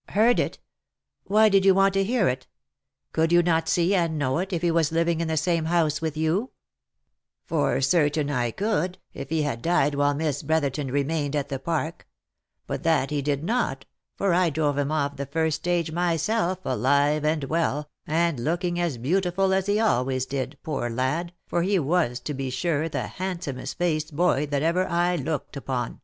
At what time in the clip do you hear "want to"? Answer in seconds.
1.72-2.02